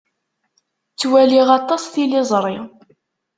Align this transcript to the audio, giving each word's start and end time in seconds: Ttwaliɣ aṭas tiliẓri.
Ttwaliɣ 0.91 1.47
aṭas 1.59 1.83
tiliẓri. 1.93 2.57